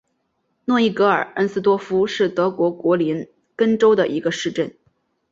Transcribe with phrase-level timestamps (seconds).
[0.65, 4.75] 诺伊格尔恩斯多夫是德国图林根州的一个市镇。